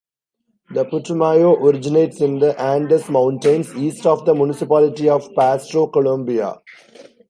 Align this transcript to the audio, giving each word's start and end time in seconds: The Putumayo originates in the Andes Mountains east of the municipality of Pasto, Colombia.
The 0.71 0.83
Putumayo 0.83 1.61
originates 1.63 2.21
in 2.21 2.39
the 2.39 2.59
Andes 2.59 3.07
Mountains 3.07 3.75
east 3.75 4.07
of 4.07 4.25
the 4.25 4.33
municipality 4.33 5.07
of 5.07 5.29
Pasto, 5.35 5.85
Colombia. 5.89 6.55